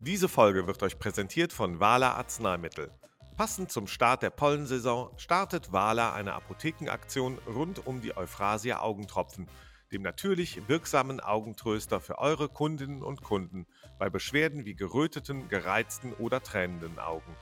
[0.00, 2.92] Diese Folge wird euch präsentiert von Wala Arzneimittel.
[3.36, 9.48] Passend zum Start der Pollensaison startet Wala eine Apothekenaktion rund um die Euphrasia Augentropfen,
[9.90, 13.66] dem natürlich wirksamen Augentröster für eure Kundinnen und Kunden
[13.98, 17.34] bei Beschwerden wie geröteten, gereizten oder tränenden Augen.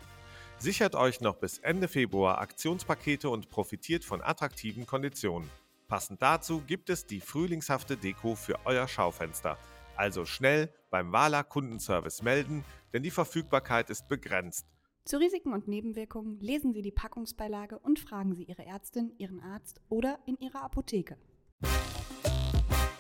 [0.57, 5.51] Sichert euch noch bis Ende Februar Aktionspakete und profitiert von attraktiven Konditionen.
[5.89, 9.59] Passend dazu gibt es die frühlingshafte Deko für euer Schaufenster.
[9.95, 14.67] Also schnell beim Wala Kundenservice melden, denn die Verfügbarkeit ist begrenzt.
[15.05, 19.81] Zu Risiken und Nebenwirkungen lesen Sie die Packungsbeilage und fragen Sie Ihre Ärztin, Ihren Arzt
[19.89, 21.17] oder in Ihrer Apotheke.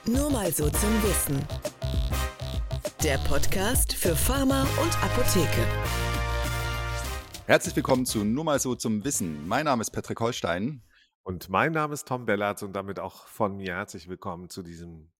[0.06, 1.44] Nur mal so zum Wissen.
[3.02, 5.66] Der Podcast für Pharma und Apotheke.
[7.46, 9.46] Herzlich willkommen zu Nur mal so zum Wissen.
[9.48, 10.82] Mein Name ist Patrick Holstein.
[11.24, 15.10] Und mein Name ist Tom Bellatz und damit auch von mir herzlich willkommen zu diesem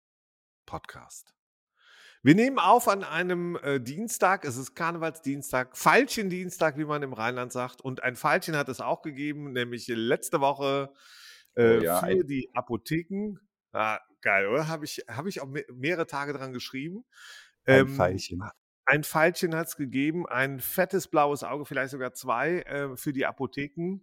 [0.64, 1.35] Podcast.
[2.26, 7.52] Wir nehmen auf an einem äh, Dienstag, es ist Karnevalsdienstag, Veilchendienstag, wie man im Rheinland
[7.52, 7.80] sagt.
[7.80, 10.92] Und ein Veilchen hat es auch gegeben, nämlich letzte Woche
[11.54, 13.38] äh, oh ja, für die Apotheken.
[13.70, 14.66] Ah, geil, oder?
[14.66, 17.04] Habe ich, hab ich auch mehrere Tage dran geschrieben.
[17.64, 18.42] Ein ähm, Pfeilchen.
[18.86, 23.24] Ein Pfeilchen hat es gegeben, ein fettes blaues Auge, vielleicht sogar zwei äh, für die
[23.24, 24.00] Apotheken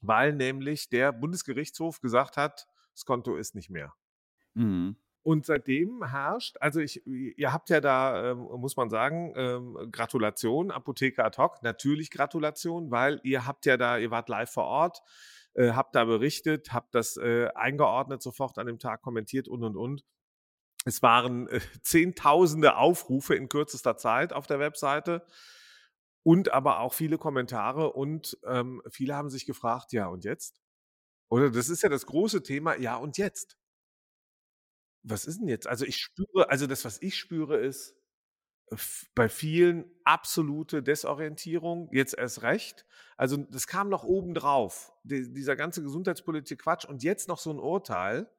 [0.00, 3.92] weil nämlich der Bundesgerichtshof gesagt hat, das Konto ist nicht mehr.
[4.54, 4.96] Mhm.
[5.28, 10.70] Und seitdem herrscht, also ich, ihr habt ja da, ähm, muss man sagen, ähm, Gratulation,
[10.70, 15.02] Apotheker ad hoc, natürlich Gratulation, weil ihr habt ja da, ihr wart live vor Ort,
[15.52, 19.76] äh, habt da berichtet, habt das äh, eingeordnet, sofort an dem Tag kommentiert und und
[19.76, 20.02] und.
[20.86, 25.26] Es waren äh, zehntausende Aufrufe in kürzester Zeit auf der Webseite
[26.22, 30.62] und aber auch viele Kommentare und ähm, viele haben sich gefragt, ja und jetzt?
[31.28, 33.57] Oder das ist ja das große Thema, ja und jetzt?
[35.08, 35.66] Was ist denn jetzt?
[35.66, 37.96] Also ich spüre, also das, was ich spüre, ist
[39.14, 42.84] bei vielen absolute Desorientierung, jetzt erst recht.
[43.16, 47.58] Also das kam noch obendrauf, die, dieser ganze gesundheitspolitische Quatsch und jetzt noch so ein
[47.58, 48.30] Urteil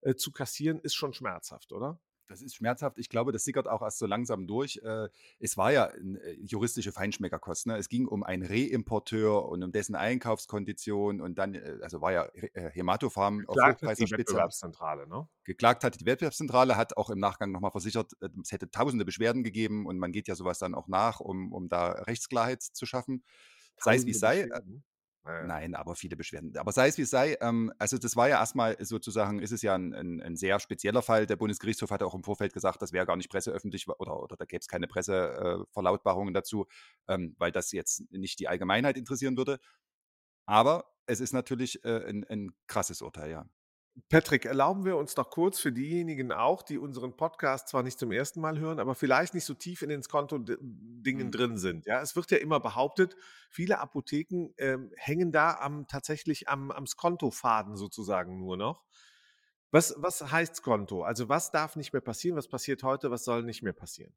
[0.00, 2.00] äh, zu kassieren, ist schon schmerzhaft, oder?
[2.28, 2.98] Das ist schmerzhaft.
[2.98, 4.80] Ich glaube, das sickert auch erst so langsam durch.
[4.84, 5.08] Äh,
[5.38, 7.66] es war ja eine äh, juristische Feinschmeckerkost.
[7.66, 7.76] Ne?
[7.76, 12.28] Es ging um einen Reimporteur und um dessen Einkaufskondition und dann, äh, also war ja
[12.54, 15.26] Hämatofarm auf Hochpreis die Wettbewerbszentrale, ne?
[15.44, 18.12] Geklagt hat die Wettbewerbszentrale, hat auch im Nachgang nochmal versichert,
[18.42, 21.70] es hätte tausende Beschwerden gegeben und man geht ja sowas dann auch nach, um, um
[21.70, 23.24] da Rechtsklarheit zu schaffen.
[23.78, 24.42] Sei es wie es sei.
[24.42, 24.84] Beschwerden?
[25.46, 26.56] Nein, aber viele Beschwerden.
[26.56, 29.62] Aber sei es wie es sei, ähm, also das war ja erstmal sozusagen, ist es
[29.62, 31.26] ja ein, ein, ein, sehr spezieller Fall.
[31.26, 34.44] Der Bundesgerichtshof hatte auch im Vorfeld gesagt, das wäre gar nicht presseöffentlich oder, oder da
[34.44, 36.66] gäbe es keine Presseverlautbarungen äh, dazu,
[37.08, 39.58] ähm, weil das jetzt nicht die Allgemeinheit interessieren würde.
[40.46, 43.46] Aber es ist natürlich äh, ein, ein krasses Urteil, ja.
[44.08, 48.12] Patrick, erlauben wir uns doch kurz für diejenigen auch, die unseren Podcast zwar nicht zum
[48.12, 51.30] ersten Mal hören, aber vielleicht nicht so tief in den Skonto-Dingen mhm.
[51.30, 51.86] drin sind.
[51.86, 53.16] Ja, es wird ja immer behauptet,
[53.50, 58.84] viele Apotheken ähm, hängen da am, tatsächlich am, am Skonto-Faden sozusagen nur noch.
[59.70, 61.02] Was, was heißt Skonto?
[61.02, 62.36] Also was darf nicht mehr passieren?
[62.36, 63.10] Was passiert heute?
[63.10, 64.14] Was soll nicht mehr passieren?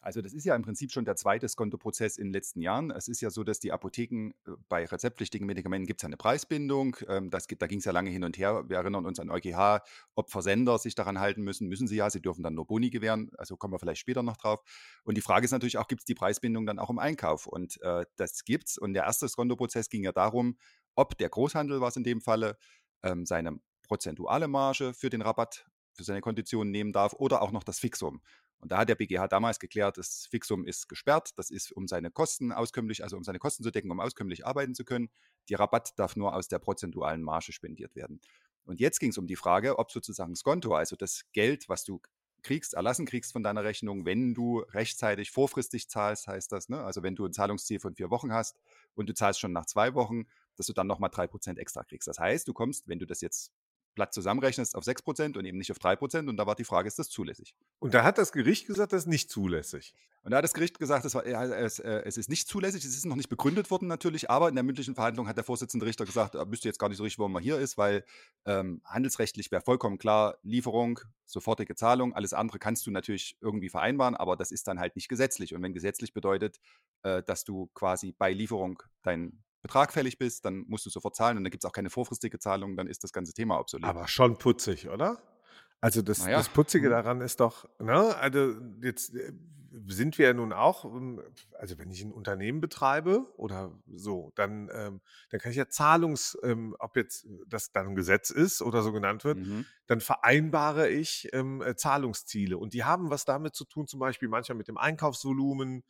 [0.00, 2.90] Also das ist ja im Prinzip schon der zweite Skontoprozess in den letzten Jahren.
[2.90, 6.16] Es ist ja so, dass die Apotheken äh, bei rezeptpflichtigen Medikamenten gibt es ja eine
[6.16, 6.96] Preisbindung.
[7.08, 8.64] Ähm, das, da ging es ja lange hin und her.
[8.68, 9.80] Wir erinnern uns an EuGH,
[10.14, 11.68] ob Versender sich daran halten müssen.
[11.68, 13.30] Müssen sie ja, sie dürfen dann nur Boni gewähren.
[13.36, 14.60] Also kommen wir vielleicht später noch drauf.
[15.04, 17.46] Und die Frage ist natürlich auch, gibt es die Preisbindung dann auch im Einkauf?
[17.46, 18.78] Und äh, das es.
[18.78, 20.56] Und der erste Skontoprozess ging ja darum,
[20.94, 22.56] ob der Großhandel, was in dem Falle,
[23.02, 25.66] ähm, seine prozentuale Marge für den Rabatt
[25.98, 28.22] für seine Konditionen nehmen darf oder auch noch das Fixum.
[28.60, 31.30] Und da hat der BGH damals geklärt, das Fixum ist gesperrt.
[31.36, 34.74] Das ist, um seine Kosten auskömmlich, also um seine Kosten zu decken, um auskömmlich arbeiten
[34.74, 35.10] zu können.
[35.48, 38.20] Die Rabatt darf nur aus der prozentualen Marge spendiert werden.
[38.64, 41.84] Und jetzt ging es um die Frage, ob sozusagen das Konto, also das Geld, was
[41.84, 42.00] du
[42.42, 46.68] kriegst, erlassen kriegst von deiner Rechnung, wenn du rechtzeitig vorfristig zahlst, heißt das.
[46.68, 46.82] Ne?
[46.82, 48.58] Also wenn du ein Zahlungsziel von vier Wochen hast
[48.94, 50.26] und du zahlst schon nach zwei Wochen,
[50.56, 52.08] dass du dann nochmal drei Prozent extra kriegst.
[52.08, 53.52] Das heißt, du kommst, wenn du das jetzt
[53.98, 56.28] platt zusammenrechnest, auf 6% und eben nicht auf 3%.
[56.28, 57.56] Und da war die Frage, ist das zulässig?
[57.80, 59.92] Und da hat das Gericht gesagt, das ist nicht zulässig.
[60.22, 62.96] Und da hat das Gericht gesagt, es, war, es, äh, es, ist nicht zulässig, es
[62.96, 66.04] ist noch nicht begründet worden natürlich, aber in der mündlichen Verhandlung hat der Vorsitzende Richter
[66.04, 68.04] gesagt, er wüsste jetzt gar nicht so richtig, warum man hier ist, weil
[68.44, 74.14] ähm, handelsrechtlich wäre vollkommen klar, Lieferung, sofortige Zahlung, alles andere kannst du natürlich irgendwie vereinbaren,
[74.14, 75.54] aber das ist dann halt nicht gesetzlich.
[75.54, 76.60] Und wenn gesetzlich bedeutet,
[77.02, 81.36] äh, dass du quasi bei Lieferung dein Betrag fällig bist, dann musst du sofort zahlen
[81.36, 83.84] und dann gibt es auch keine vorfristige Zahlung, dann ist das ganze Thema obsolet.
[83.84, 85.20] Aber schon putzig, oder?
[85.80, 86.32] Also das, ja.
[86.32, 86.92] das Putzige mhm.
[86.92, 89.32] daran ist doch, ne, also jetzt, äh,
[89.86, 91.22] sind wir ja nun auch, ähm,
[91.58, 95.00] also wenn ich ein Unternehmen betreibe oder so, dann, ähm,
[95.30, 98.92] dann kann ich ja Zahlungs, ähm, ob jetzt das dann ein Gesetz ist oder so
[98.92, 99.66] genannt wird, Mhm.
[99.86, 102.58] dann vereinbare ich ähm, äh, Zahlungsziele.
[102.58, 105.84] Und die haben was damit zu tun, zum Beispiel manchmal mit dem Einkaufsvolumen,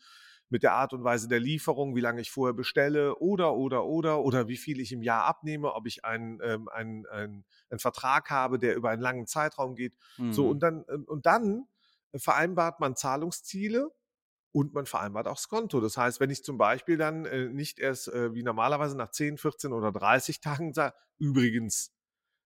[0.51, 4.21] mit der Art und Weise der Lieferung, wie lange ich vorher bestelle oder, oder, oder,
[4.21, 8.31] oder wie viel ich im Jahr abnehme, ob ich einen, ähm, einen, einen, einen Vertrag
[8.31, 9.97] habe, der über einen langen Zeitraum geht.
[10.31, 10.51] So, Mhm.
[10.51, 11.67] und dann, ähm, und dann
[12.17, 13.91] vereinbart man Zahlungsziele
[14.53, 15.81] und man vereinbart auch Skonto.
[15.81, 19.39] Das heißt, wenn ich zum Beispiel dann äh, nicht erst äh, wie normalerweise nach 10,
[19.39, 21.93] 14 oder 30 Tagen sage, übrigens,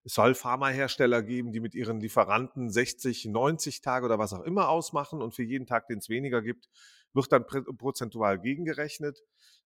[0.05, 4.69] es soll Pharmahersteller geben, die mit ihren Lieferanten 60, 90 Tage oder was auch immer
[4.69, 6.69] ausmachen und für jeden Tag, den es weniger gibt,
[7.15, 9.23] wird dann prozentual gegengerechnet.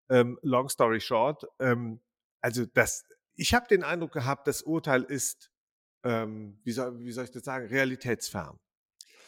[0.09, 2.01] Ähm, long story short, ähm,
[2.41, 3.05] also das,
[3.35, 5.51] ich habe den Eindruck gehabt, das Urteil ist,
[6.05, 8.59] ähm, wie, soll, wie soll ich das sagen, realitätsfern.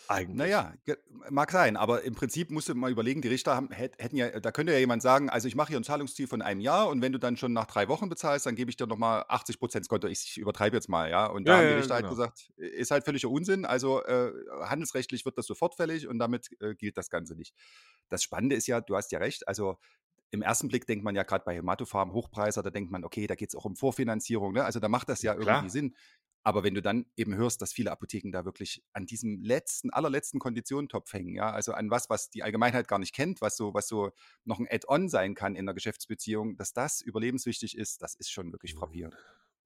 [0.08, 0.64] Eigentlich.
[0.64, 0.96] Naja, ge-
[1.30, 4.40] mag sein, aber im Prinzip musst du mal überlegen, die Richter haben, hätt- hätten ja,
[4.40, 7.00] da könnte ja jemand sagen, also ich mache hier ein Zahlungsziel von einem Jahr und
[7.00, 9.88] wenn du dann schon nach drei Wochen bezahlst, dann gebe ich dir nochmal 80 Prozent
[9.88, 10.06] Konto.
[10.06, 11.26] Ich, ich übertreibe jetzt mal, ja.
[11.26, 12.08] Und da Ja, haben ja, die ja, Richter halt genau.
[12.08, 13.64] gesagt, ist halt völliger Unsinn.
[13.64, 14.32] Also äh,
[14.62, 17.54] handelsrechtlich wird das sofort fällig und damit äh, gilt das Ganze nicht.
[18.08, 19.78] Das Spannende ist ja, du hast ja recht, also
[20.30, 23.34] im ersten Blick denkt man ja gerade bei Hämatofarm, Hochpreiser, da denkt man, okay, da
[23.34, 24.64] geht es auch um Vorfinanzierung, ne?
[24.64, 25.64] also da macht das ja Ja, klar.
[25.64, 25.94] irgendwie Sinn.
[26.42, 30.40] Aber wenn du dann eben hörst, dass viele Apotheken da wirklich an diesem letzten, allerletzten
[30.40, 33.88] Konditionentopf hängen, ja, also an was, was die Allgemeinheit gar nicht kennt, was so, was
[33.88, 34.10] so
[34.44, 38.52] noch ein Add-on sein kann in der Geschäftsbeziehung, dass das überlebenswichtig ist, das ist schon
[38.52, 39.16] wirklich frappierend.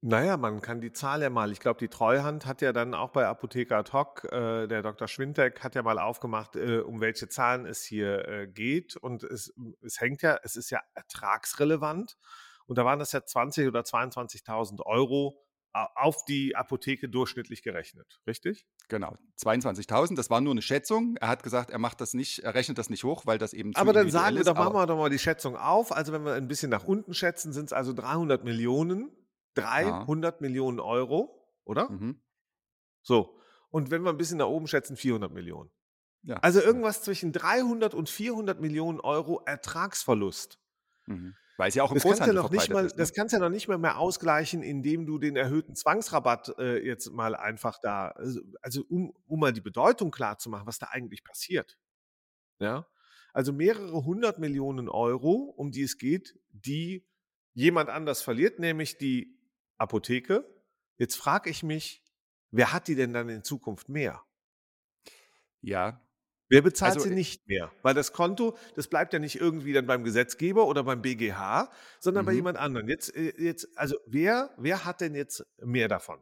[0.05, 3.11] Naja, man kann die Zahl ja mal, ich glaube, die Treuhand hat ja dann auch
[3.11, 5.07] bei Apotheker ad hoc, äh, der Dr.
[5.07, 8.97] Schwintek hat ja mal aufgemacht, äh, um welche Zahlen es hier äh, geht.
[8.97, 12.17] Und es, es hängt ja, es ist ja ertragsrelevant.
[12.65, 15.41] Und da waren das ja 20.000 oder 22.000 Euro
[15.73, 18.67] auf die Apotheke durchschnittlich gerechnet, richtig?
[18.89, 21.17] Genau, 22.000, das war nur eine Schätzung.
[21.17, 23.73] Er hat gesagt, er macht das nicht, er rechnet das nicht hoch, weil das eben
[23.73, 25.91] zu Aber dann sagen wir doch, machen wir doch mal die Schätzung auf.
[25.91, 29.11] Also wenn wir ein bisschen nach unten schätzen, sind es also 300 Millionen.
[29.55, 31.89] 300 Millionen Euro, oder?
[31.89, 32.21] Mhm.
[33.01, 33.39] So.
[33.69, 35.71] Und wenn wir ein bisschen nach oben schätzen, 400 Millionen.
[36.23, 36.37] Ja.
[36.37, 40.59] Also irgendwas zwischen 300 und 400 Millionen Euro Ertragsverlust.
[41.05, 41.35] Mhm.
[41.57, 42.93] Weil es ja auch im Das kannst, ja noch nicht mal, ist.
[42.93, 42.97] Ne?
[42.97, 47.11] das kannst ja noch nicht mal mehr ausgleichen, indem du den erhöhten Zwangsrabatt äh, jetzt
[47.11, 50.87] mal einfach da, also, also um, um mal die Bedeutung klar zu machen, was da
[50.87, 51.77] eigentlich passiert.
[52.59, 52.87] Ja?
[53.33, 57.07] Also mehrere hundert Millionen Euro, um die es geht, die
[57.53, 59.39] jemand anders verliert, nämlich die
[59.77, 60.45] Apotheke.
[60.97, 62.03] Jetzt frage ich mich,
[62.51, 64.23] wer hat die denn dann in Zukunft mehr?
[65.63, 66.01] ja,
[66.53, 67.71] Wer bezahlt Also, sie äh, nicht mehr?
[67.81, 72.25] Weil das Konto, das bleibt ja nicht irgendwie dann beim Gesetzgeber oder beim BGH, sondern
[72.25, 72.37] bei Mhm.
[72.37, 72.87] jemand anderem.
[72.87, 76.19] Jetzt, äh, jetzt, also wer, wer hat denn jetzt mehr davon?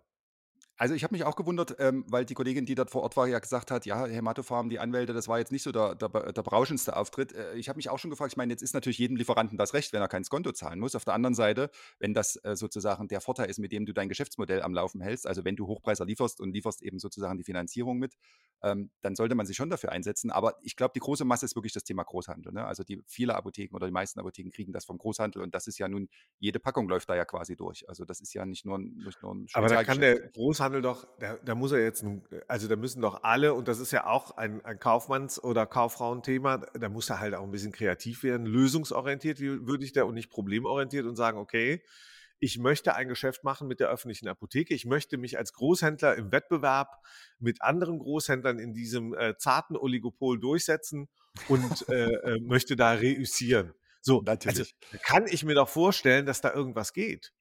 [0.78, 3.28] Also ich habe mich auch gewundert, ähm, weil die Kollegin, die dort vor Ort war,
[3.28, 6.42] ja gesagt hat, ja, Hämatofarm, die Anwälte, das war jetzt nicht so der, der, der
[6.42, 7.34] berauschendste Auftritt.
[7.34, 9.76] Äh, ich habe mich auch schon gefragt, ich meine, jetzt ist natürlich jedem Lieferanten das
[9.76, 10.96] Recht, wenn er kein Skonto zahlen muss.
[10.96, 11.70] Auf der anderen Seite,
[12.00, 15.28] wenn das äh, sozusagen der Vorteil ist, mit dem du dein Geschäftsmodell am Laufen hältst,
[15.28, 18.16] also wenn du Hochpreiser lieferst und lieferst eben sozusagen die Finanzierung mit,
[18.64, 20.32] ähm, dann sollte man sich schon dafür einsetzen.
[20.32, 22.54] Aber ich glaube, die große Masse ist wirklich das Thema Großhandel.
[22.54, 22.66] Ne?
[22.66, 25.78] Also die viele Apotheken oder die meisten Apotheken kriegen das vom Großhandel und das ist
[25.80, 26.10] ja nun,
[26.40, 27.88] jede Packung läuft da ja quasi durch.
[27.90, 30.82] Also das ist ja nicht nur ein, nicht nur ein Aber da kann der Großhandel
[30.82, 32.06] doch, da, da muss er jetzt,
[32.48, 36.58] also da müssen doch alle, und das ist ja auch ein, ein Kaufmanns- oder Kauffrauenthema,
[36.58, 40.14] da muss er halt auch ein bisschen kreativ werden, lösungsorientiert, wie würde ich da, und
[40.14, 41.82] nicht problemorientiert und sagen, okay,
[42.42, 44.74] ich möchte ein Geschäft machen mit der öffentlichen Apotheke.
[44.74, 46.98] Ich möchte mich als Großhändler im Wettbewerb
[47.38, 51.08] mit anderen Großhändlern in diesem äh, zarten Oligopol durchsetzen
[51.48, 53.74] und äh, äh, möchte da reüssieren.
[54.02, 54.76] So, also Natürlich.
[54.92, 57.32] da kann ich mir doch vorstellen, dass da irgendwas geht.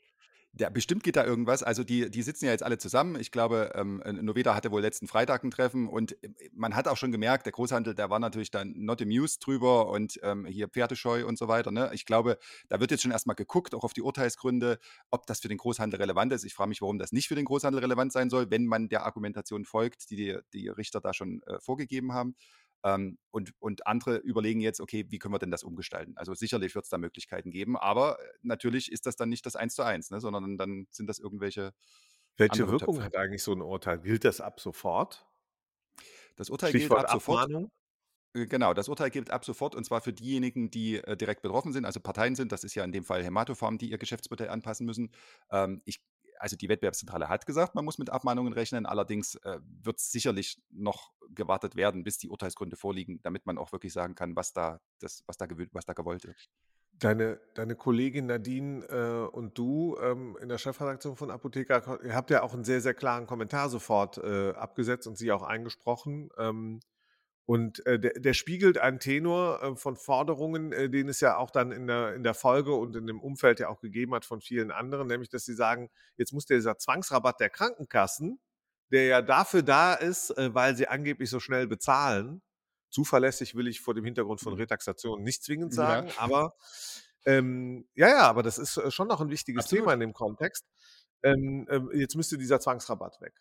[0.59, 1.62] Ja, bestimmt geht da irgendwas.
[1.62, 3.19] Also die, die sitzen ja jetzt alle zusammen.
[3.21, 6.97] Ich glaube, ähm, Noveda hatte wohl letzten Freitag ein Treffen und äh, man hat auch
[6.97, 11.25] schon gemerkt, der Großhandel, der war natürlich dann not amused drüber und ähm, hier Pferdescheu
[11.25, 11.71] und so weiter.
[11.71, 11.90] Ne?
[11.95, 12.37] Ich glaube,
[12.69, 14.80] da wird jetzt schon erstmal geguckt, auch auf die Urteilsgründe,
[15.11, 16.45] ob das für den Großhandel relevant ist.
[16.45, 19.04] Ich frage mich, warum das nicht für den Großhandel relevant sein soll, wenn man der
[19.07, 22.35] Argumentation folgt, die die, die Richter da schon äh, vorgegeben haben.
[22.84, 26.16] Ähm, und, und andere überlegen jetzt, okay, wie können wir denn das umgestalten?
[26.16, 29.56] Also sicherlich wird es da Möglichkeiten geben, aber äh, natürlich ist das dann nicht das
[29.56, 31.72] Eins zu eins, ne, sondern dann sind das irgendwelche
[32.37, 33.04] Welche Wirkung Töpfe.
[33.04, 34.00] hat eigentlich so ein Urteil?
[34.00, 35.26] Gilt das ab sofort?
[36.37, 37.44] Das Urteil gilt Stichwort ab sofort.
[37.44, 37.70] Abmahnung?
[38.34, 41.72] Äh, Genau, das Urteil gilt ab sofort und zwar für diejenigen, die äh, direkt betroffen
[41.72, 42.52] sind, also Parteien sind.
[42.52, 45.10] Das ist ja in dem Fall Hämatofarm, die ihr Geschäftsmodell anpassen müssen.
[45.50, 46.00] Ähm, ich,
[46.40, 48.87] also die Wettbewerbszentrale hat gesagt, man muss mit Abmahnungen rechnen.
[48.87, 53.92] Allerdings äh, wird sicherlich noch gewartet werden, bis die Urteilsgründe vorliegen, damit man auch wirklich
[53.92, 56.49] sagen kann, was da, das, was da, was da gewollt wird.
[56.92, 62.30] Deine, deine Kollegin Nadine äh, und du ähm, in der Chefredaktion von Apotheker, ihr habt
[62.30, 66.30] ja auch einen sehr, sehr klaren Kommentar sofort äh, abgesetzt und sie auch eingesprochen.
[66.37, 66.80] Ähm,
[67.47, 71.50] Und äh, der, der, spiegelt einen Tenor äh, von Forderungen, äh, den es ja auch
[71.50, 74.40] dann in der, in der Folge und in dem Umfeld ja auch gegeben hat von
[74.40, 78.38] vielen anderen, nämlich dass sie sagen, jetzt muss dieser Zwangsrabatt der Krankenkassen,
[78.92, 82.40] der ja dafür da ist, äh, weil sie angeblich so schnell bezahlen,
[82.90, 84.61] zuverlässig will ich vor dem Hintergrund von mhm.
[84.61, 86.14] Retaxation nicht zwingend sagen, ja.
[86.18, 86.54] aber
[87.26, 89.85] ähm, ja, ja, aber das ist äh, schon noch ein wichtiges Absolut.
[89.85, 90.64] Thema in dem Kontext.
[91.23, 93.35] Ähm, ähm, jetzt müsste dieser Zwangsrabatt weg.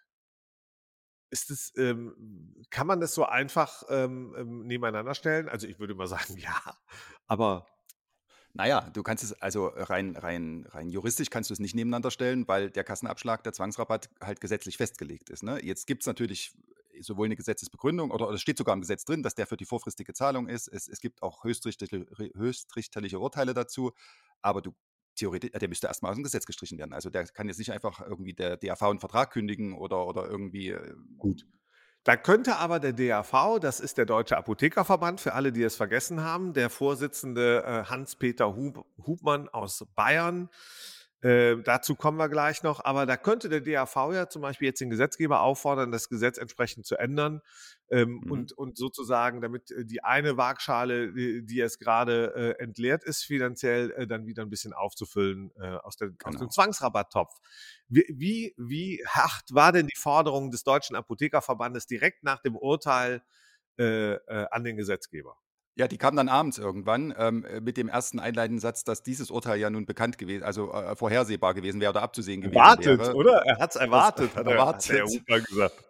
[1.32, 5.48] Ist es, ähm, kann man das so einfach ähm, ähm, nebeneinander stellen?
[5.48, 6.60] Also ich würde mal sagen, ja,
[7.28, 7.68] aber
[8.54, 12.48] naja, du kannst es, also rein, rein, rein juristisch kannst du es nicht nebeneinander stellen,
[12.48, 15.44] weil der Kassenabschlag, der Zwangsrabatt halt gesetzlich festgelegt ist.
[15.44, 15.64] Ne?
[15.64, 16.54] Jetzt gibt es natürlich
[17.00, 20.14] sowohl eine Gesetzesbegründung oder, es steht sogar im Gesetz drin, dass der für die vorfristige
[20.14, 20.68] Zahlung ist.
[20.68, 23.94] Es, es gibt auch höchstrichterliche, höchstrichterliche Urteile dazu,
[24.42, 24.74] aber du
[25.16, 26.94] theoretisch, der müsste erstmal aus dem Gesetz gestrichen werden.
[26.94, 30.70] Also der kann jetzt nicht einfach irgendwie der DAV einen Vertrag kündigen oder, oder irgendwie.
[30.70, 31.46] Äh, Gut.
[32.06, 36.22] Da könnte aber der DAV, das ist der Deutsche Apothekerverband, für alle, die es vergessen
[36.22, 40.50] haben, der Vorsitzende äh, Hans-Peter Hub, Hubmann aus Bayern,
[41.22, 42.84] äh, dazu kommen wir gleich noch.
[42.84, 46.86] Aber da könnte der DAV ja zum Beispiel jetzt den Gesetzgeber auffordern, das Gesetz entsprechend
[46.86, 47.42] zu ändern
[47.90, 48.32] ähm, mhm.
[48.32, 53.24] und, und sozusagen, damit äh, die eine Waagschale, die, die jetzt gerade äh, entleert ist,
[53.24, 56.20] finanziell äh, dann wieder ein bisschen aufzufüllen äh, aus, der, genau.
[56.26, 56.52] aus dem genau.
[56.52, 57.34] Zwangsrabatttopf.
[57.90, 63.24] Wie, wie, wie hart war denn die Forderung des Deutschen Apothekerverbandes direkt nach dem Urteil
[63.78, 65.38] an den Gesetzgeber?
[65.80, 69.32] Ja, die kam dann abends irgendwann ähm, äh, mit dem ersten einleitenden Satz, dass dieses
[69.32, 73.14] Urteil ja nun bekannt gewesen, also äh, vorhersehbar gewesen wäre oder abzusehen gewesen erwartet, wäre.
[73.14, 73.44] oder?
[73.46, 74.90] Er hat es erwartet, hat, erwartet.
[74.90, 75.86] Hat der Huber gesagt.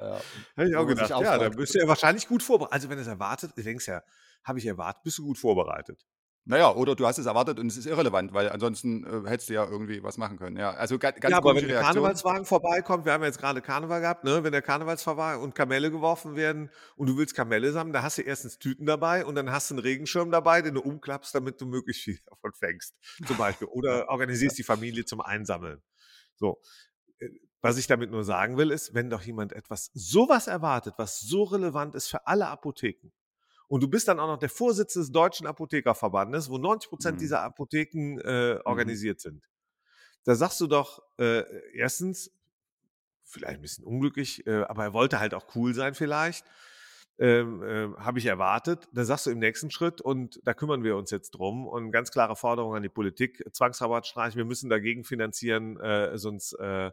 [0.00, 0.20] ja.
[0.56, 2.72] Hätte ich auch gedacht, ja, da bist du ja wahrscheinlich gut vorbereitet.
[2.72, 4.02] Also wenn es erwartet, du denkst ja,
[4.42, 6.06] habe ich erwartet, bist du gut vorbereitet.
[6.48, 9.54] Naja, oder du hast es erwartet und es ist irrelevant, weil ansonsten äh, hättest du
[9.54, 10.56] ja irgendwie was machen können.
[10.56, 14.00] Ja, also ganz, ganz ja aber wenn der Karnevalswagen vorbeikommt, wir haben jetzt gerade Karneval
[14.00, 14.44] gehabt, ne?
[14.44, 18.22] wenn der Karnevalswagen und Kamelle geworfen werden und du willst Kamelle sammeln, da hast du
[18.22, 21.66] erstens Tüten dabei und dann hast du einen Regenschirm dabei, den du umklappst, damit du
[21.66, 22.94] möglichst viel davon fängst,
[23.26, 23.66] zum Beispiel.
[23.66, 25.82] Oder organisierst die Familie zum Einsammeln.
[26.36, 26.60] So.
[27.18, 27.28] Äh,
[27.60, 31.42] was ich damit nur sagen will, ist, wenn doch jemand etwas sowas erwartet, was so
[31.42, 33.10] relevant ist für alle Apotheken,
[33.68, 37.20] und du bist dann auch noch der Vorsitzende des Deutschen Apothekerverbandes, wo 90 Prozent mhm.
[37.20, 38.60] dieser Apotheken äh, mhm.
[38.64, 39.22] organisiert mhm.
[39.22, 39.44] sind.
[40.24, 42.32] Da sagst du doch äh, erstens,
[43.22, 46.44] vielleicht ein bisschen unglücklich, äh, aber er wollte halt auch cool sein vielleicht.
[47.18, 48.88] Ähm, äh, habe ich erwartet.
[48.92, 52.10] Da sagst du im nächsten Schritt und da kümmern wir uns jetzt drum und ganz
[52.10, 56.90] klare Forderung an die Politik, Zwangsrabatt streichen, wir müssen dagegen finanzieren, äh, sonst äh,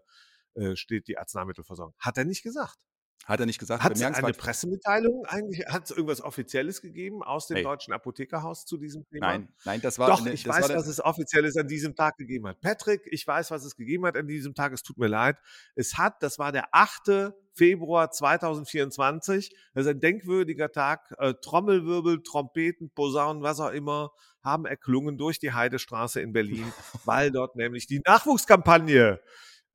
[0.54, 1.94] äh, steht die Arzneimittelversorgung.
[2.00, 2.78] Hat er nicht gesagt.
[3.26, 3.84] Hat er nicht gesagt?
[3.84, 5.66] Hat es eine Pressemitteilung eigentlich?
[5.68, 7.64] Hat es irgendwas Offizielles gegeben aus dem hey.
[7.64, 9.28] Deutschen Apothekerhaus zu diesem Thema?
[9.28, 10.10] Nein, nein, das war.
[10.10, 12.60] Doch, eine, ich weiß, was es Offizielles an diesem Tag gegeben hat.
[12.60, 14.74] Patrick, ich weiß, was es gegeben hat an diesem Tag.
[14.74, 15.38] Es tut mir leid.
[15.76, 17.34] Es hat, das war der 8.
[17.54, 19.56] Februar 2024.
[19.74, 21.14] Das ist ein denkwürdiger Tag.
[21.18, 24.12] Äh, Trommelwirbel, Trompeten, Posaunen, was auch immer,
[24.44, 26.66] haben erklungen durch die Heidestraße in Berlin,
[27.06, 29.22] weil dort nämlich die Nachwuchskampagne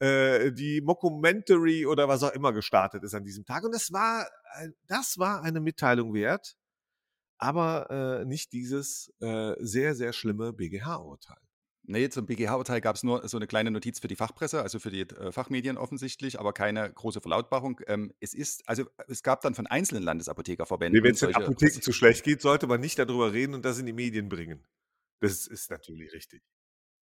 [0.00, 3.64] äh, die Mockumentary oder was auch immer gestartet ist an diesem Tag.
[3.64, 4.28] Und das war,
[4.87, 6.57] das war eine Mitteilung wert,
[7.38, 11.38] aber äh, nicht dieses äh, sehr, sehr schlimme BGH-Urteil.
[11.90, 14.90] Nee, zum BGH-Urteil gab es nur so eine kleine Notiz für die Fachpresse, also für
[14.90, 17.81] die äh, Fachmedien offensichtlich, aber keine große Verlautbarung.
[17.87, 21.00] Ähm, es ist, also es gab dann von einzelnen Landesapothekerverbänden.
[21.00, 23.78] Nee, Wenn es den Apotheken zu schlecht geht, sollte man nicht darüber reden und das
[23.78, 24.67] in die Medien bringen.
[25.21, 26.43] Das ist natürlich richtig.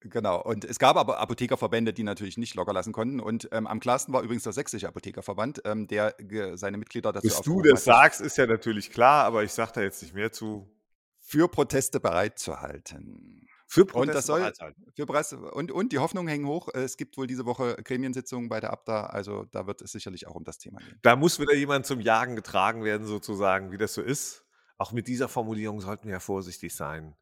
[0.00, 3.19] Genau, und es gab aber Apothekerverbände, die natürlich nicht locker lassen konnten.
[3.19, 6.15] Und ähm, am klarsten war übrigens der Sächsische Apothekerverband, ähm, der
[6.55, 9.81] seine Mitglieder dazu Dass du das sagst, ist ja natürlich klar, aber ich sage da
[9.83, 10.71] jetzt nicht mehr zu.
[11.19, 13.47] Für Proteste bereit zu halten.
[13.67, 16.69] Für Proteste und das soll, für Preis, und, und die Hoffnungen hängen hoch.
[16.73, 20.37] Es gibt wohl diese Woche Gremiensitzungen bei der Abda, also da wird es sicherlich auch
[20.37, 20.99] um das Thema gehen.
[21.03, 24.45] Da muss wieder jemand zum Jagen getragen werden, sozusagen, wie das so ist.
[24.79, 27.17] Auch mit dieser Formulierung sollten wir ja vorsichtig sein.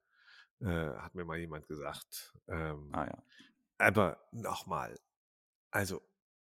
[0.61, 2.32] Äh, hat mir mal jemand gesagt.
[2.49, 3.23] Ähm, ah ja.
[3.78, 4.99] Aber nochmal,
[5.70, 6.00] also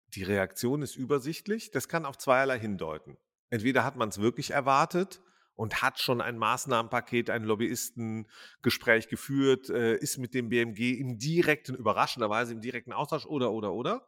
[0.09, 1.71] die Reaktion ist übersichtlich.
[1.71, 3.17] Das kann auf zweierlei hindeuten.
[3.49, 5.21] Entweder hat man es wirklich erwartet
[5.55, 11.75] und hat schon ein Maßnahmenpaket, ein Lobbyistengespräch geführt, äh, ist mit dem BMG im direkten,
[11.75, 14.07] überraschenderweise im direkten Austausch oder, oder, oder.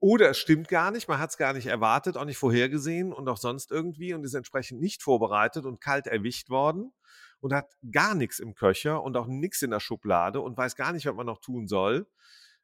[0.00, 3.26] Oder es stimmt gar nicht, man hat es gar nicht erwartet, auch nicht vorhergesehen und
[3.28, 6.92] auch sonst irgendwie und ist entsprechend nicht vorbereitet und kalt erwischt worden
[7.40, 10.92] und hat gar nichts im Köcher und auch nichts in der Schublade und weiß gar
[10.92, 12.06] nicht, was man noch tun soll,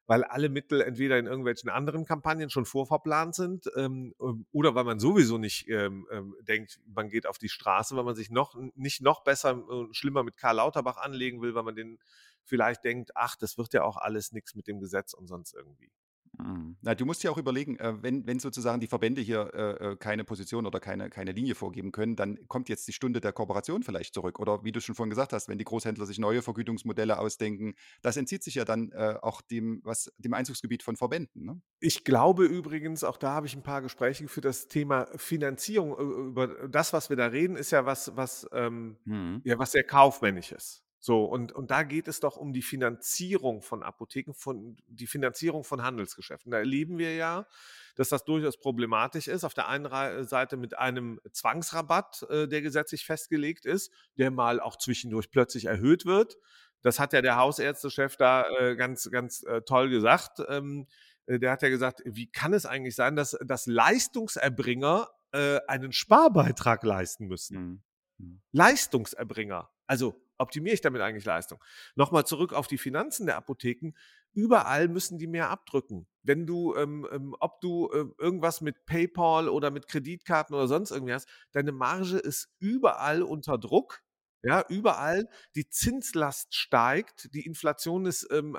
[0.07, 4.83] weil alle Mittel entweder in irgendwelchen anderen Kampagnen schon vorverplant sind ähm, ähm, oder weil
[4.83, 8.55] man sowieso nicht ähm, ähm, denkt, man geht auf die Straße, weil man sich noch
[8.75, 11.99] nicht noch besser und schlimmer mit Karl Lauterbach anlegen will, weil man den
[12.43, 15.91] vielleicht denkt, ach, das wird ja auch alles nichts mit dem Gesetz und sonst irgendwie.
[16.37, 16.77] Mhm.
[16.81, 19.95] Na, du musst ja auch überlegen, äh, wenn wenn sozusagen die Verbände hier, äh, äh,
[19.97, 23.83] keine Position oder keine keine Linie vorgeben können, dann kommt jetzt die Stunde der Kooperation
[23.83, 24.39] vielleicht zurück.
[24.39, 28.17] Oder wie du schon vorhin gesagt hast, wenn die Großhändler sich neue Vergütungsmodelle ausdenken, das
[28.17, 31.61] entzieht sich ja dann, auch dem was dem Einzugsgebiet von Verbänden, ne?
[31.83, 35.97] Ich glaube übrigens, auch da habe ich ein paar Gespräche für das Thema Finanzierung.
[36.29, 39.43] Über das, was wir da reden, ist ja was was, ähm Mhm.
[39.43, 40.81] ja, was sehr kaufmännisches.
[41.03, 45.63] So, und und da geht es doch um die Finanzierung von Apotheken, von die Finanzierung
[45.63, 46.51] von Handelsgeschäften.
[46.51, 47.47] Da erleben wir ja,
[47.95, 49.43] dass das durchaus problematisch ist.
[49.43, 54.75] Auf der einen Seite mit einem Zwangsrabatt, äh, der gesetzlich festgelegt ist, der mal auch
[54.77, 56.37] zwischendurch plötzlich erhöht wird.
[56.83, 60.39] Das hat ja der Hausärztechef da, äh, ganz ganz, äh, toll gesagt.
[60.49, 60.87] Ähm,
[61.25, 65.93] äh, der hat ja gesagt: „Wie kann es eigentlich sein, dass dass Leistungserbringer, äh, einen
[65.93, 67.81] Sparbeitrag leisten müssen?“ Mhm.
[68.19, 68.41] Mhm.
[68.51, 69.69] Leistungserbringer.
[69.87, 71.63] Also optimiere ich damit eigentlich Leistung?
[71.95, 73.93] Nochmal zurück auf die Finanzen der Apotheken.
[74.33, 76.07] Überall müssen die mehr abdrücken.
[76.23, 80.91] Wenn du, ähm, ähm, ob du äh, irgendwas mit PayPal oder mit Kreditkarten oder sonst
[80.91, 84.01] irgendwie hast, deine Marge ist überall unter Druck.
[84.43, 85.27] Ja, überall.
[85.55, 88.57] Die Zinslast steigt, die Inflation ist, ähm,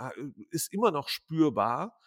[0.50, 1.98] ist immer noch spürbar.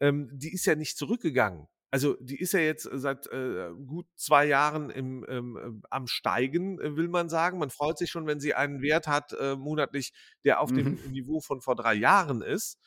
[0.00, 1.68] Ähm, die ist ja nicht zurückgegangen.
[1.94, 6.80] Also die ist ja jetzt seit äh, gut zwei Jahren im, ähm, ähm, am Steigen,
[6.80, 7.58] äh, will man sagen.
[7.60, 10.12] Man freut sich schon, wenn sie einen Wert hat äh, monatlich,
[10.44, 10.72] der auf Mhm.
[10.72, 12.80] dem Niveau von vor drei Jahren ist.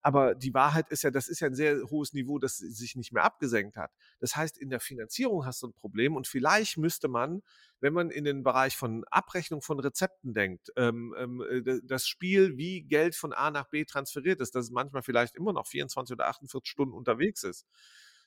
[0.00, 3.12] Aber die Wahrheit ist ja, das ist ja ein sehr hohes Niveau, das sich nicht
[3.12, 3.90] mehr abgesenkt hat.
[4.20, 7.42] Das heißt, in der Finanzierung hast du ein Problem und vielleicht müsste man,
[7.80, 12.56] wenn man in den Bereich von Abrechnung von Rezepten denkt, ähm, ähm, äh, das Spiel,
[12.56, 16.14] wie Geld von A nach B transferiert ist, dass es manchmal vielleicht immer noch 24
[16.14, 17.66] oder 48 Stunden unterwegs ist.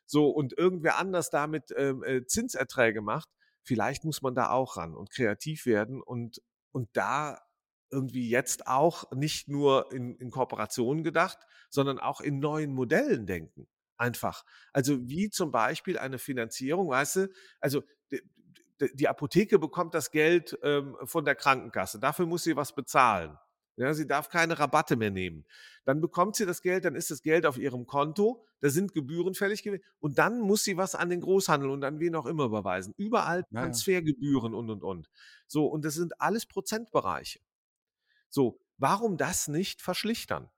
[0.05, 3.29] So, und irgendwer anders damit ähm, äh, Zinserträge macht,
[3.63, 6.41] vielleicht muss man da auch ran und kreativ werden und,
[6.71, 7.39] und da
[7.91, 11.37] irgendwie jetzt auch nicht nur in, in Kooperationen gedacht,
[11.69, 13.67] sondern auch in neuen Modellen denken.
[13.97, 14.43] Einfach.
[14.73, 17.27] Also wie zum Beispiel eine Finanzierung, weißt du,
[17.59, 17.83] also
[18.93, 21.99] die Apotheke bekommt das Geld ähm, von der Krankenkasse.
[21.99, 23.37] Dafür muss sie was bezahlen.
[23.77, 25.45] Ja, sie darf keine Rabatte mehr nehmen.
[25.85, 29.33] Dann bekommt sie das Geld, dann ist das Geld auf ihrem Konto, da sind Gebühren
[29.33, 32.45] fällig gewesen und dann muss sie was an den Großhandel und an wen auch immer
[32.45, 32.93] überweisen.
[32.97, 33.61] Überall Ja, ja.
[33.61, 35.09] Transfergebühren und und und.
[35.47, 37.39] So, und das sind alles Prozentbereiche.
[38.29, 40.49] So, warum das nicht verschlichtern?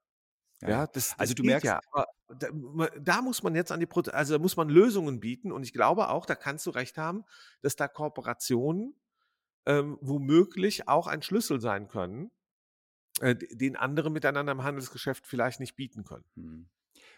[0.62, 1.80] Ja, Ja, das, das Also, du merkst ja.
[1.92, 2.48] Aber da,
[3.00, 5.74] da muss man jetzt an die, Prote also da muss man Lösungen bieten und ich
[5.74, 7.26] glaube auch, da kannst du recht haben,
[7.62, 8.96] dass da Kooperationen
[9.66, 12.32] ähm, womöglich auch ein Schlüssel sein können,
[13.22, 16.26] den andere miteinander im Handelsgeschäft vielleicht nicht bieten können.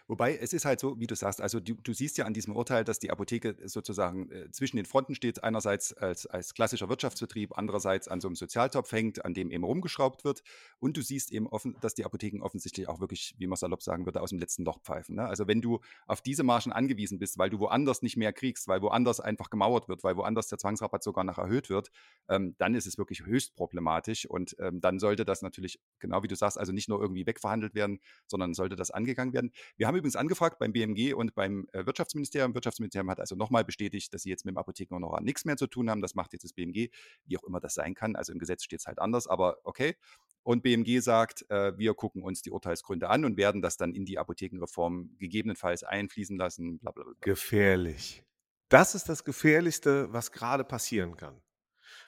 [0.08, 2.54] Wobei, es ist halt so, wie du sagst, also du, du siehst ja an diesem
[2.54, 7.58] Urteil, dass die Apotheke sozusagen äh, zwischen den Fronten steht, einerseits als, als klassischer Wirtschaftsbetrieb,
[7.58, 10.42] andererseits an so einem Sozialtopf hängt, an dem eben rumgeschraubt wird.
[10.78, 14.06] Und du siehst eben offen, dass die Apotheken offensichtlich auch wirklich, wie man salopp sagen
[14.06, 15.16] würde, aus dem letzten Loch pfeifen.
[15.16, 15.26] Ne?
[15.26, 18.82] Also wenn du auf diese Margen angewiesen bist, weil du woanders nicht mehr kriegst, weil
[18.82, 21.90] woanders einfach gemauert wird, weil woanders der Zwangsrabatt sogar noch erhöht wird,
[22.28, 24.24] ähm, dann ist es wirklich höchst problematisch.
[24.26, 27.74] Und ähm, dann sollte das natürlich, genau wie du sagst, also nicht nur irgendwie wegverhandelt
[27.74, 29.50] werden, sondern sollte das angegangen werden.
[29.76, 32.54] Wir haben übrigens angefragt beim BMG und beim äh, Wirtschaftsministerium.
[32.54, 35.90] Wirtschaftsministerium hat also nochmal bestätigt, dass sie jetzt mit dem Apothekenhonorar nichts mehr zu tun
[35.90, 36.02] haben.
[36.02, 36.88] Das macht jetzt das BMG,
[37.24, 38.16] wie auch immer das sein kann.
[38.16, 39.96] Also im Gesetz steht es halt anders, aber okay.
[40.42, 44.04] Und BMG sagt, äh, wir gucken uns die Urteilsgründe an und werden das dann in
[44.04, 46.78] die Apothekenreform gegebenenfalls einfließen lassen.
[46.78, 47.14] Bla bla bla.
[47.20, 48.22] Gefährlich.
[48.68, 51.40] Das ist das Gefährlichste, was gerade passieren kann.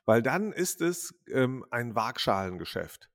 [0.05, 3.11] Weil dann ist es ähm, ein Waagschalengeschäft.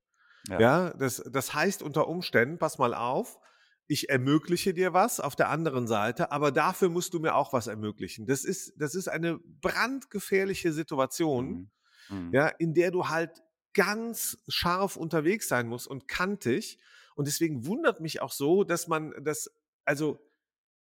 [0.50, 0.60] Ja.
[0.60, 3.40] Ja, das, das heißt unter Umständen, pass mal auf,
[3.88, 7.68] ich ermögliche dir was auf der anderen Seite, aber dafür musst du mir auch was
[7.68, 8.26] ermöglichen.
[8.26, 11.70] Das ist, das ist eine brandgefährliche Situation,
[12.10, 12.18] Mhm.
[12.28, 12.34] Mhm.
[12.34, 13.42] ja, in der du halt
[13.74, 16.78] ganz scharf unterwegs sein musst und kantig.
[17.16, 19.50] Und deswegen wundert mich auch so, dass man das,
[19.86, 20.20] also,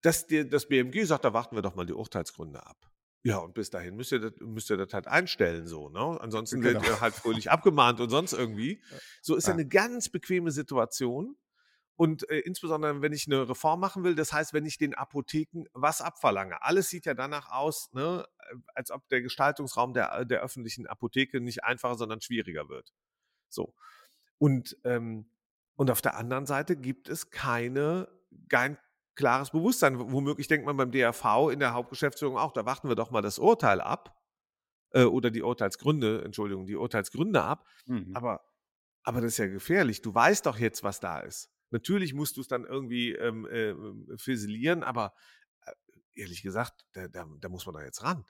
[0.02, 2.78] dass dir das BMG sagt, da warten wir doch mal die Urteilsgründe ab.
[3.24, 6.18] Ja, und bis dahin müsst ihr das, müsst ihr das halt einstellen, so, ne?
[6.22, 6.74] Ansonsten Genau.
[6.82, 8.82] werdet ihr halt fröhlich abgemahnt und sonst irgendwie.
[9.22, 9.60] So ist ja Ja.
[9.60, 11.38] eine ganz bequeme Situation.
[12.02, 15.66] Und äh, insbesondere, wenn ich eine Reform machen will, das heißt, wenn ich den Apotheken
[15.74, 16.64] was abverlange.
[16.64, 21.40] Alles sieht ja danach aus, ne, äh, als ob der Gestaltungsraum der, der öffentlichen Apotheke
[21.40, 22.92] nicht einfacher, sondern schwieriger wird.
[23.50, 23.76] So.
[24.40, 25.30] Und, ähm,
[25.76, 28.08] und auf der anderen Seite gibt es keine,
[28.50, 28.80] kein
[29.14, 30.00] klares Bewusstsein.
[30.00, 33.38] Womöglich denkt man beim DRV in der Hauptgeschäftsführung auch, da warten wir doch mal das
[33.38, 34.20] Urteil ab.
[34.90, 37.68] Äh, oder die Urteilsgründe, Entschuldigung, die Urteilsgründe ab.
[37.86, 38.10] Mhm.
[38.16, 38.42] Aber,
[39.04, 40.02] aber das ist ja gefährlich.
[40.02, 41.52] Du weißt doch jetzt, was da ist.
[41.72, 45.14] Natürlich musst du es dann irgendwie ähm, äh, fisilieren, aber
[45.66, 45.72] äh,
[46.16, 48.26] ehrlich gesagt, da, da, da muss man doch jetzt ran.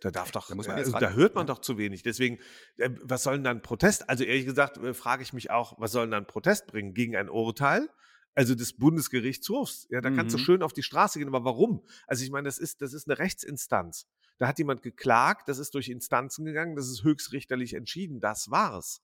[0.00, 1.54] Da darf doch, Da äh, jetzt also ran, da hört man ja.
[1.54, 2.02] doch zu wenig.
[2.02, 2.38] Deswegen,
[2.76, 4.08] äh, was soll denn dann Protest?
[4.08, 7.16] Also ehrlich gesagt, äh, frage ich mich auch, was soll denn dann Protest bringen gegen
[7.16, 7.88] ein Urteil?
[8.34, 9.86] also des Bundesgerichtshofs.
[9.90, 10.42] Ja, da kannst du Mhm.
[10.42, 11.84] schön auf die Straße gehen, aber warum?
[12.06, 14.06] Also ich meine, das ist, das ist eine Rechtsinstanz.
[14.38, 19.02] Da hat jemand geklagt, das ist durch Instanzen gegangen, das ist höchstrichterlich entschieden, das war's.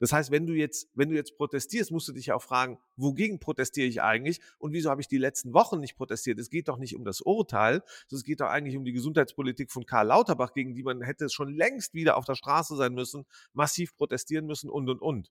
[0.00, 3.40] Das heißt, wenn du jetzt, wenn du jetzt protestierst, musst du dich auch fragen, wogegen
[3.40, 6.38] protestiere ich eigentlich und wieso habe ich die letzten Wochen nicht protestiert?
[6.38, 9.70] Es geht doch nicht um das Urteil, sondern es geht doch eigentlich um die Gesundheitspolitik
[9.70, 13.24] von Karl Lauterbach, gegen die man hätte schon längst wieder auf der Straße sein müssen,
[13.52, 15.30] massiv protestieren müssen und und und.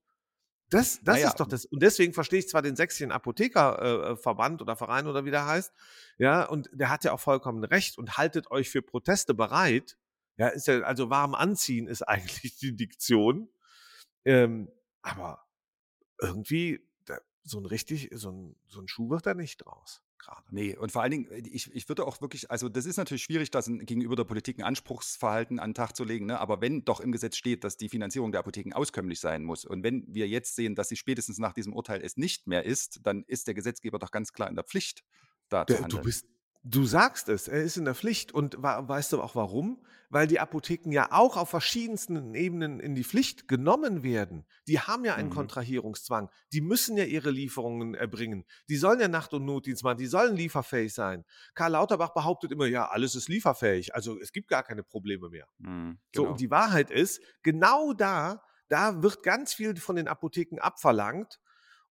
[0.69, 1.27] Das, das Naja.
[1.30, 1.65] ist doch das.
[1.65, 5.71] Und deswegen verstehe ich zwar den sächsischen Apothekerverband äh, oder Verein oder wie der heißt,
[6.17, 9.97] ja, und der hat ja auch vollkommen recht und haltet euch für Proteste bereit.
[10.36, 13.49] Ja, ist ja, also warm anziehen ist eigentlich die Diktion.
[14.28, 14.70] Ähm,
[15.02, 15.48] aber
[16.22, 20.44] irgendwie, da, so ein richtig, so ein, so ein Schuh wird da nicht draus, gerade.
[20.52, 23.24] Nee, und vor allen Dingen, äh, ich, ich würde auch wirklich, also das ist natürlich
[23.24, 26.42] schwierig, das gegenüber der Politik ein Anspruchsverhalten an den Tag zu legen, ne?
[26.42, 29.82] aber wenn doch im Gesetz steht, dass die Finanzierung der Apotheken auskömmlich sein muss und
[29.82, 33.24] wenn wir jetzt sehen, dass sie spätestens nach diesem Urteil es nicht mehr ist, dann
[33.28, 35.06] ist der Gesetzgeber doch ganz klar in der Pflicht,
[35.48, 36.04] da zu Der, du handeln.
[36.04, 36.26] bist,
[36.63, 38.32] du sagst es, er ist in der Pflicht.
[38.32, 39.84] Und weißt du auch warum?
[40.10, 44.46] Weil die Apotheken ja auch auf verschiedensten Ebenen in die Pflicht genommen werden.
[44.67, 45.34] Die haben ja einen Mhm.
[45.34, 46.30] Kontrahierungszwang.
[46.54, 48.46] Die müssen ja ihre Lieferungen erbringen.
[48.70, 49.98] Die sollen ja Nacht- und Notdienst machen.
[49.98, 51.26] Die sollen lieferfähig sein.
[51.56, 53.93] Karl Lauterbach behauptet immer, ja, alles ist lieferfähig.
[53.96, 55.48] Also es gibt gar keine Probleme mehr.
[55.58, 56.32] Mhm, So, genau.
[56.32, 61.39] und die Wahrheit ist, genau da, da wird ganz viel von den Apotheken abverlangt.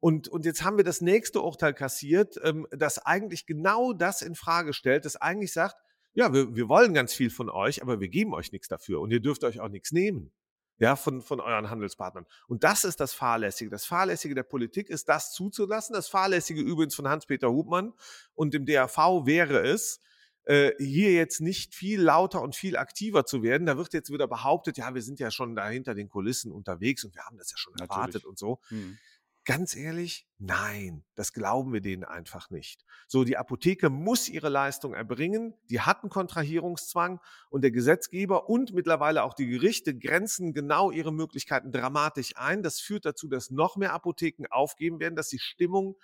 [0.06, 4.36] Und, und jetzt haben wir das nächste Urteil kassiert, ähm, das eigentlich genau das in
[4.36, 5.74] Frage stellt, das eigentlich sagt,
[6.14, 9.10] ja, wir, wir wollen ganz viel von euch, aber wir geben euch nichts dafür und
[9.10, 10.30] ihr dürft euch auch nichts nehmen.
[10.78, 12.24] Ja, von, von euren Handelspartnern.
[12.46, 13.68] Und das ist das Fahrlässige.
[13.68, 15.94] Das Fahrlässige der Politik ist, das zuzulassen.
[15.94, 17.92] Das Fahrlässige übrigens von Hans-Peter Hubmann
[18.36, 20.00] und dem DAV wäre es,
[20.44, 23.66] äh, hier jetzt nicht viel lauter und viel aktiver zu werden.
[23.66, 27.02] Da wird jetzt wieder behauptet, ja, wir sind ja schon da hinter den Kulissen unterwegs
[27.02, 27.90] und wir haben das ja schon Natürlich.
[27.90, 28.60] erwartet und so.
[28.70, 28.98] Mhm.
[29.46, 32.84] Ganz ehrlich, nein, das glauben wir denen einfach nicht.
[33.06, 38.74] So, die Apotheke muss ihre Leistung erbringen, die hat einen Kontrahierungszwang und der Gesetzgeber und
[38.74, 42.64] mittlerweile auch die Gerichte grenzen genau ihre Möglichkeiten dramatisch ein.
[42.64, 45.96] Das führt dazu, dass noch mehr Apotheken aufgeben werden, dass die Stimmung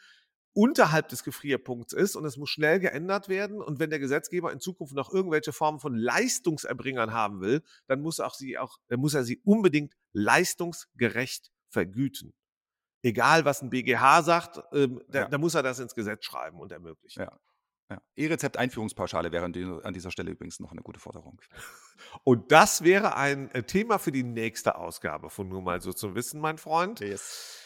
[0.52, 3.61] unterhalb des Gefrierpunkts ist und es muss schnell geändert werden.
[3.61, 8.20] Und wenn der Gesetzgeber in Zukunft noch irgendwelche Formen von Leistungserbringern haben will, dann muss,
[8.20, 12.35] auch sie auch, dann muss er sie unbedingt leistungsgerecht vergüten.
[13.03, 15.29] Egal, was ein BGH sagt, ähm, da, Ja.
[15.29, 17.23] da muss er das ins Gesetz schreiben und ermöglichen.
[17.23, 17.38] Ja.
[17.91, 18.01] Ja.
[18.17, 21.41] E-Rezept-Einführungspauschale wäre an die- an dieser Stelle übrigens noch eine gute Forderung.
[22.25, 26.15] Und das wäre ein äh, Thema für die nächste Ausgabe von Nur mal so zum
[26.15, 27.01] Wissen, mein Freund.
[27.01, 27.62] Yes.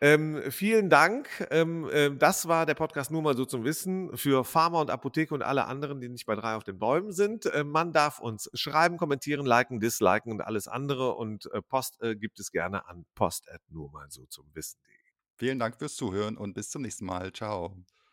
[0.00, 1.28] Ähm, vielen Dank.
[1.50, 5.34] Ähm, ähm, das war der Podcast Nur mal so zum Wissen für Pharma und Apotheke
[5.34, 7.50] und alle anderen, die nicht bei drei auf den Bäumen sind.
[7.52, 11.14] Ähm, man darf uns schreiben, kommentieren, liken, disliken und alles andere.
[11.14, 14.98] Und äh, Post äh, gibt es gerne an post nur mal so zum Wissen.de.
[15.38, 17.32] Vielen Dank fürs Zuhören und bis zum nächsten Mal.
[17.32, 17.72] Ciao.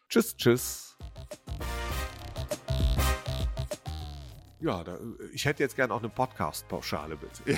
[0.09, 0.95] Tschüss, tschüss.
[4.59, 4.99] Ja, da,
[5.33, 7.51] ich hätte jetzt gerne auch eine Podcast-Pauschale, bitte.
[7.51, 7.57] Ja.